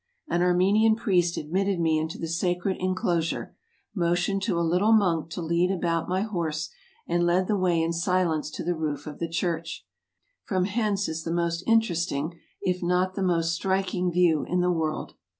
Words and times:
An 0.27 0.41
Armenian 0.41 0.95
priest 0.95 1.37
admitted 1.37 1.79
me 1.79 1.99
into 1.99 2.17
the 2.17 2.27
sacred 2.27 2.77
enclosure, 2.79 3.55
motioned 3.93 4.41
to 4.41 4.57
a 4.59 4.65
little 4.67 4.93
monk 4.93 5.29
to 5.29 5.43
lead 5.43 5.69
about 5.69 6.09
my 6.09 6.21
horse, 6.23 6.71
and 7.05 7.23
led 7.23 7.45
the 7.45 7.55
way 7.55 7.79
in 7.79 7.93
silence 7.93 8.49
to 8.49 8.63
the 8.63 8.73
roof 8.73 9.05
of 9.05 9.19
the 9.19 9.29
church. 9.29 9.85
From 10.43 10.65
hence 10.65 11.07
is 11.07 11.23
the 11.23 11.29
most 11.31 11.63
interesting, 11.67 12.39
if 12.63 12.81
not 12.81 13.13
the 13.13 13.21
most 13.21 13.53
striking, 13.53 14.11
view 14.11 14.43
in 14.45 14.59
the 14.59 14.71
world. 14.71 15.13